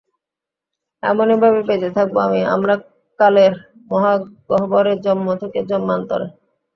[1.03, 2.73] এমনিভাবেই বেঁচে থাকব আমি, আমরা
[3.19, 3.53] কালের
[3.91, 4.13] মহা
[4.49, 6.27] গহ্বরে জন্ম থেকে জন্মান্তরে।